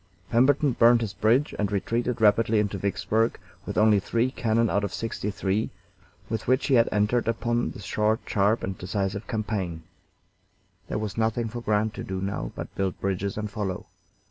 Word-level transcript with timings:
Pemberton 0.31 0.71
burned 0.71 1.01
his 1.01 1.13
bridge 1.13 1.53
and 1.59 1.71
retreated 1.71 2.21
rapidly 2.21 2.57
into 2.59 2.79
Vicksburg, 2.79 3.37
with 3.67 3.77
only 3.77 3.99
three 3.99 4.31
cannon 4.31 4.67
out 4.67 4.83
of 4.83 4.91
sixty 4.95 5.29
three 5.29 5.69
with 6.27 6.47
which 6.47 6.65
he 6.65 6.73
had 6.73 6.89
entered 6.91 7.27
upon 7.27 7.69
this 7.69 7.83
short, 7.83 8.19
sharp, 8.25 8.63
and 8.63 8.75
decisive 8.79 9.27
campaign. 9.27 9.83
There 10.87 10.97
was 10.97 11.19
nothing 11.19 11.49
for 11.49 11.61
Grant 11.61 11.93
to 11.93 12.03
do 12.03 12.19
now 12.19 12.51
but 12.55 12.73
build 12.73 12.99
bridges 12.99 13.37
and 13.37 13.47
follow. 13.47 13.85